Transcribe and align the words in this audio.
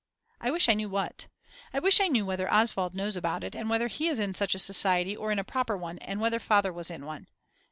I 0.39 0.49
wish 0.49 0.67
I 0.67 0.73
knew 0.73 0.89
what. 0.89 1.27
I 1.71 1.77
wish 1.79 2.01
I 2.01 2.07
knew 2.07 2.25
whether 2.25 2.51
Oswald 2.51 2.95
knows 2.95 3.15
about 3.15 3.43
it, 3.43 3.53
and 3.55 3.69
whether 3.69 3.87
he 3.87 4.07
is 4.07 4.17
in 4.17 4.33
such 4.33 4.55
a 4.55 4.57
society 4.57 5.15
or 5.15 5.31
in 5.31 5.37
a 5.37 5.43
proper 5.43 5.77
one 5.77 5.99
and 5.99 6.19
whether 6.19 6.39
Father 6.39 6.73
was 6.73 6.89
in 6.89 7.05
one. 7.05 7.27